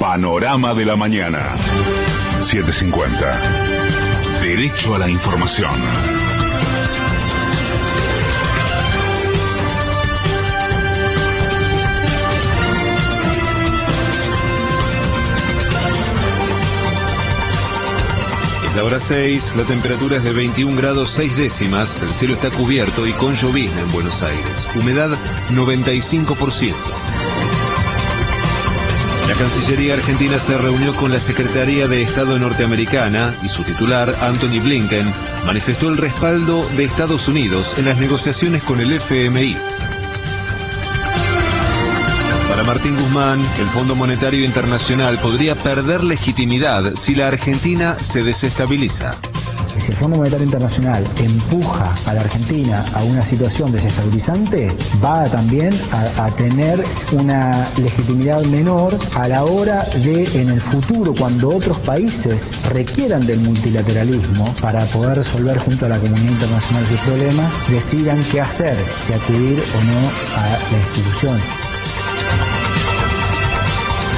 Panorama 0.00 0.72
de 0.72 0.86
la 0.86 0.96
mañana. 0.96 1.54
750. 2.40 4.40
Derecho 4.40 4.94
a 4.94 4.98
la 4.98 5.10
información. 5.10 5.70
Es 18.64 18.74
la 18.74 18.84
hora 18.84 18.98
6, 18.98 19.54
la 19.56 19.64
temperatura 19.64 20.16
es 20.16 20.24
de 20.24 20.32
21 20.32 20.76
grados 20.76 21.10
6 21.10 21.36
décimas, 21.36 22.00
el 22.00 22.14
cielo 22.14 22.32
está 22.32 22.50
cubierto 22.50 23.06
y 23.06 23.12
con 23.12 23.34
llovizna 23.34 23.82
en 23.82 23.92
Buenos 23.92 24.22
Aires. 24.22 24.66
Humedad 24.74 25.10
95%. 25.50 27.19
La 29.30 29.36
Cancillería 29.36 29.94
Argentina 29.94 30.40
se 30.40 30.58
reunió 30.58 30.92
con 30.96 31.12
la 31.12 31.20
Secretaría 31.20 31.86
de 31.86 32.02
Estado 32.02 32.36
norteamericana 32.36 33.32
y 33.44 33.48
su 33.48 33.62
titular, 33.62 34.12
Anthony 34.20 34.60
Blinken, 34.60 35.08
manifestó 35.46 35.88
el 35.88 35.98
respaldo 35.98 36.68
de 36.70 36.82
Estados 36.82 37.28
Unidos 37.28 37.78
en 37.78 37.84
las 37.84 38.00
negociaciones 38.00 38.60
con 38.64 38.80
el 38.80 38.90
FMI. 38.90 39.56
Para 42.48 42.64
Martín 42.64 42.96
Guzmán, 42.96 43.40
el 43.60 43.66
Fondo 43.66 43.94
Monetario 43.94 44.44
Internacional 44.44 45.20
podría 45.20 45.54
perder 45.54 46.02
legitimidad 46.02 46.92
si 46.94 47.14
la 47.14 47.28
Argentina 47.28 48.00
se 48.00 48.24
desestabiliza. 48.24 49.14
El 49.90 49.96
Fondo 49.96 50.18
Monetario 50.18 50.44
Internacional 50.44 51.04
empuja 51.18 51.92
a 52.06 52.14
la 52.14 52.20
Argentina 52.20 52.84
a 52.94 53.02
una 53.02 53.22
situación 53.22 53.72
desestabilizante, 53.72 54.68
va 55.04 55.24
también 55.24 55.76
a, 55.90 56.26
a, 56.26 56.30
tener 56.30 56.82
una 57.10 57.68
legitimidad 57.76 58.44
menor 58.44 58.96
a 59.16 59.26
la 59.26 59.44
hora 59.44 59.84
de, 60.04 60.26
en 60.40 60.50
el 60.50 60.60
futuro, 60.60 61.12
cuando 61.12 61.48
otros 61.48 61.76
países 61.80 62.54
requieran 62.72 63.26
del 63.26 63.40
multilateralismo 63.40 64.54
para 64.60 64.84
poder 64.86 65.18
resolver 65.18 65.58
junto 65.58 65.86
a 65.86 65.88
la 65.88 65.98
comunidad 65.98 66.30
internacional 66.30 66.86
sus 66.86 67.00
problemas, 67.00 67.68
decidan 67.68 68.24
qué 68.30 68.40
hacer, 68.40 68.78
si 68.96 69.12
acudir 69.12 69.58
o 69.58 69.84
no 69.84 70.08
a 70.36 70.46
la 70.70 70.78
institución. 70.78 71.59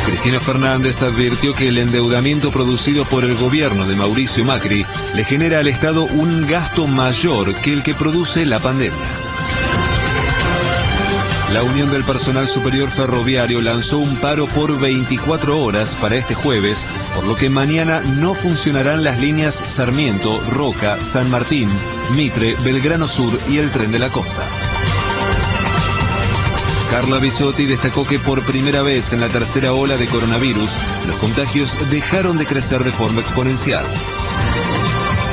Cristina 0.05 0.41
Fernández 0.41 1.03
advirtió 1.03 1.55
que 1.55 1.69
el 1.69 1.79
endeudamiento 1.79 2.51
producido 2.51 3.05
por 3.05 3.25
el 3.25 3.37
gobierno 3.37 3.87
de 3.87 3.97
Mauricio 3.97 4.45
Macri 4.45 4.85
le 5.15 5.25
genera 5.25 5.59
al 5.59 5.69
Estado 5.69 6.05
un 6.05 6.47
gasto 6.47 6.87
mayor 6.87 7.55
que 7.57 7.73
el 7.73 7.83
que 7.83 7.95
produce 7.95 8.45
la 8.45 8.59
pandemia. 8.59 8.99
La 11.53 11.63
Unión 11.63 11.91
del 11.91 12.03
Personal 12.03 12.49
Superior 12.49 12.91
Ferroviario 12.91 13.61
lanzó 13.61 13.99
un 13.99 14.17
paro 14.17 14.47
por 14.47 14.81
24 14.81 15.61
horas 15.61 15.95
para 15.95 16.17
este 16.17 16.35
jueves, 16.35 16.87
por 17.15 17.27
lo 17.27 17.37
que 17.37 17.51
mañana 17.51 18.01
no 18.01 18.33
funcionarán 18.33 19.05
las 19.05 19.21
líneas 19.21 19.55
Sarmiento, 19.55 20.41
Roca, 20.49 21.05
San 21.05 21.31
Martín, 21.31 21.69
Mitre, 22.17 22.57
Belgrano 22.65 23.07
Sur 23.07 23.39
y 23.51 23.59
el 23.59 23.71
Tren 23.71 23.93
de 23.93 23.99
la 23.99 24.09
Costa. 24.09 24.72
Carla 26.93 27.19
Bisotti 27.19 27.65
destacó 27.65 28.05
que 28.05 28.19
por 28.19 28.45
primera 28.45 28.83
vez 28.83 29.15
en 29.15 29.21
la 29.21 29.29
tercera 29.29 29.73
ola 29.73 29.97
de 29.97 30.07
coronavirus, 30.09 30.77
los 31.07 31.17
contagios 31.17 31.79
dejaron 31.89 32.37
de 32.37 32.45
crecer 32.45 32.85
de 32.85 32.93
forma 32.93 33.23
exponencial. 33.23 33.87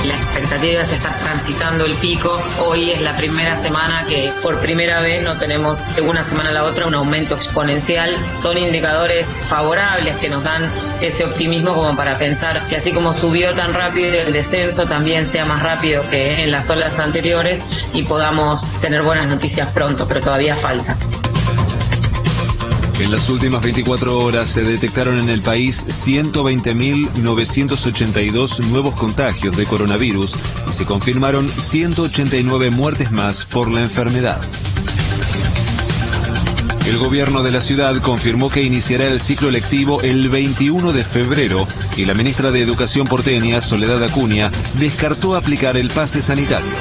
La 0.05 0.15
expectativa 0.15 0.83
es 0.83 0.89
estar 0.89 1.19
transitando 1.19 1.85
el 1.85 1.95
pico. 1.95 2.41
Hoy 2.65 2.91
es 2.91 3.01
la 3.01 3.13
primera 3.17 3.57
semana 3.57 4.05
que 4.05 4.31
por 4.41 4.61
primera 4.61 5.01
vez 5.01 5.21
no 5.21 5.37
tenemos 5.37 5.83
de 5.97 6.01
una 6.01 6.23
semana 6.23 6.51
a 6.51 6.53
la 6.53 6.63
otra 6.63 6.87
un 6.87 6.95
aumento 6.95 7.35
exponencial. 7.35 8.15
Son 8.41 8.57
indicadores 8.57 9.27
favorables 9.27 10.15
que 10.15 10.29
nos 10.29 10.45
dan 10.45 10.71
ese 11.01 11.25
optimismo 11.25 11.75
como 11.75 11.93
para 11.93 12.17
pensar 12.17 12.65
que 12.67 12.77
así 12.77 12.93
como 12.93 13.11
subió 13.11 13.53
tan 13.53 13.73
rápido 13.73 14.13
el 14.13 14.31
descenso 14.31 14.85
también 14.85 15.27
sea 15.27 15.43
más 15.43 15.61
rápido 15.61 16.09
que 16.09 16.41
en 16.41 16.51
las 16.51 16.69
olas 16.69 16.99
anteriores 16.99 17.61
y 17.93 18.03
podamos 18.03 18.71
tener 18.79 19.03
buenas 19.03 19.27
noticias 19.27 19.67
pronto, 19.71 20.07
pero 20.07 20.21
todavía 20.21 20.55
falta. 20.55 20.95
En 22.99 23.11
las 23.11 23.29
últimas 23.29 23.61
24 23.63 24.19
horas 24.19 24.49
se 24.49 24.61
detectaron 24.61 25.19
en 25.19 25.29
el 25.29 25.41
país 25.41 25.87
120.982 25.87 28.59
nuevos 28.65 28.93
contagios 28.95 29.55
de 29.55 29.65
coronavirus 29.65 30.35
y 30.69 30.73
se 30.73 30.85
confirmaron 30.85 31.47
189 31.47 32.71
muertes 32.71 33.09
más 33.11 33.45
por 33.45 33.71
la 33.71 33.79
enfermedad. 33.81 34.41
El 36.85 36.97
gobierno 36.97 37.41
de 37.41 37.51
la 37.51 37.61
ciudad 37.61 37.95
confirmó 38.01 38.49
que 38.49 38.63
iniciará 38.63 39.07
el 39.07 39.21
ciclo 39.21 39.49
lectivo 39.49 40.01
el 40.01 40.27
21 40.27 40.91
de 40.91 41.05
febrero 41.05 41.65
y 41.95 42.03
la 42.03 42.15
ministra 42.15 42.51
de 42.51 42.61
Educación 42.61 43.07
porteña, 43.07 43.61
Soledad 43.61 44.03
Acuña, 44.03 44.51
descartó 44.79 45.35
aplicar 45.35 45.77
el 45.77 45.89
pase 45.89 46.21
sanitario. 46.21 46.73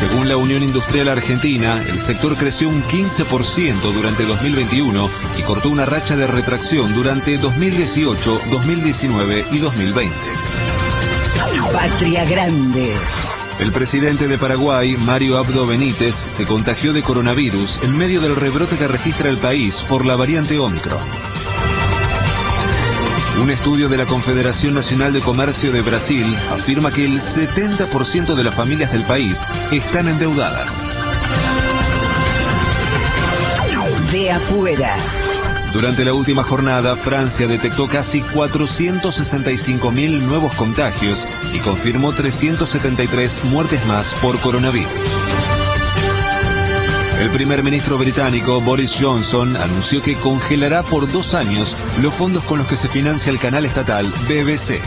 Según 0.00 0.30
la 0.30 0.38
Unión 0.38 0.62
Industrial 0.62 1.10
Argentina, 1.10 1.78
el 1.86 2.00
sector 2.00 2.34
creció 2.34 2.70
un 2.70 2.82
15% 2.82 3.92
durante 3.92 4.24
2021 4.24 5.10
y 5.38 5.42
cortó 5.42 5.68
una 5.68 5.84
racha 5.84 6.16
de 6.16 6.26
retracción 6.26 6.94
durante 6.94 7.36
2018, 7.36 8.40
2019 8.50 9.44
y 9.52 9.58
2020. 9.58 10.16
Patria 11.70 12.24
Grande. 12.24 12.94
El 13.58 13.72
presidente 13.72 14.26
de 14.26 14.38
Paraguay, 14.38 14.96
Mario 14.96 15.36
Abdo 15.36 15.66
Benítez, 15.66 16.14
se 16.14 16.46
contagió 16.46 16.94
de 16.94 17.02
coronavirus 17.02 17.80
en 17.82 17.94
medio 17.98 18.22
del 18.22 18.36
rebrote 18.36 18.78
que 18.78 18.88
registra 18.88 19.28
el 19.28 19.36
país 19.36 19.82
por 19.86 20.06
la 20.06 20.16
variante 20.16 20.58
Omicron. 20.58 21.29
Un 23.40 23.48
estudio 23.48 23.88
de 23.88 23.96
la 23.96 24.04
Confederación 24.04 24.74
Nacional 24.74 25.14
de 25.14 25.20
Comercio 25.20 25.72
de 25.72 25.80
Brasil 25.80 26.26
afirma 26.50 26.92
que 26.92 27.06
el 27.06 27.20
70% 27.20 28.34
de 28.34 28.44
las 28.44 28.54
familias 28.54 28.92
del 28.92 29.02
país 29.04 29.40
están 29.72 30.08
endeudadas. 30.08 30.84
De 34.12 34.30
afuera. 34.30 34.94
Durante 35.72 36.04
la 36.04 36.12
última 36.12 36.42
jornada, 36.42 36.96
Francia 36.96 37.46
detectó 37.46 37.88
casi 37.88 38.20
465.000 38.20 40.20
nuevos 40.20 40.52
contagios 40.54 41.26
y 41.54 41.60
confirmó 41.60 42.12
373 42.12 43.44
muertes 43.44 43.86
más 43.86 44.12
por 44.20 44.38
coronavirus. 44.40 44.90
El 47.20 47.28
primer 47.28 47.62
ministro 47.62 47.98
británico 47.98 48.62
Boris 48.62 48.96
Johnson 48.98 49.54
anunció 49.54 50.00
que 50.00 50.16
congelará 50.16 50.82
por 50.82 51.06
dos 51.12 51.34
años 51.34 51.76
los 52.00 52.14
fondos 52.14 52.42
con 52.44 52.58
los 52.58 52.66
que 52.66 52.76
se 52.76 52.88
financia 52.88 53.30
el 53.30 53.38
canal 53.38 53.66
estatal 53.66 54.10
BBC. 54.26 54.80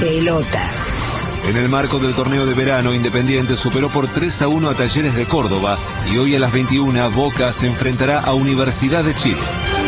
Pelota. 0.00 0.70
En 1.46 1.58
el 1.58 1.68
marco 1.68 1.98
del 1.98 2.14
torneo 2.14 2.46
de 2.46 2.54
verano, 2.54 2.94
Independiente 2.94 3.54
superó 3.54 3.90
por 3.90 4.08
3 4.08 4.40
a 4.40 4.48
1 4.48 4.70
a 4.70 4.74
Talleres 4.74 5.14
de 5.14 5.26
Córdoba 5.26 5.76
y 6.10 6.16
hoy 6.16 6.34
a 6.34 6.38
las 6.38 6.52
21 6.52 7.10
Boca 7.10 7.52
se 7.52 7.66
enfrentará 7.66 8.20
a 8.20 8.32
Universidad 8.32 9.04
de 9.04 9.14
Chile. 9.14 9.79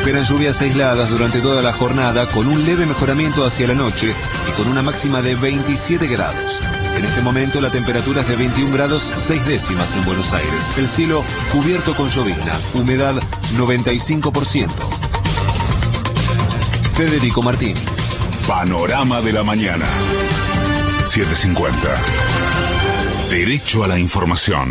Esperan 0.00 0.24
lluvias 0.24 0.62
aisladas 0.62 1.10
durante 1.10 1.42
toda 1.42 1.60
la 1.60 1.74
jornada 1.74 2.26
con 2.30 2.46
un 2.46 2.64
leve 2.64 2.86
mejoramiento 2.86 3.44
hacia 3.44 3.68
la 3.68 3.74
noche 3.74 4.14
y 4.48 4.52
con 4.52 4.66
una 4.66 4.80
máxima 4.80 5.20
de 5.20 5.34
27 5.34 6.06
grados. 6.06 6.58
En 6.96 7.04
este 7.04 7.20
momento 7.20 7.60
la 7.60 7.70
temperatura 7.70 8.22
es 8.22 8.28
de 8.28 8.36
21 8.36 8.72
grados 8.72 9.12
6 9.14 9.44
décimas 9.44 9.94
en 9.96 10.04
Buenos 10.06 10.32
Aires. 10.32 10.72
El 10.78 10.88
cielo 10.88 11.22
cubierto 11.52 11.94
con 11.94 12.08
llovizna. 12.08 12.58
Humedad 12.72 13.16
95%. 13.58 14.70
Federico 16.94 17.42
Martín. 17.42 17.74
Panorama 18.48 19.20
de 19.20 19.34
la 19.34 19.42
mañana. 19.42 19.86
750. 21.04 21.78
Derecho 23.28 23.84
a 23.84 23.88
la 23.88 23.98
información. 23.98 24.68